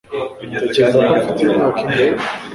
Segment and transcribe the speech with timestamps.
[0.65, 2.05] utekereza ko mfite imyaka ingahe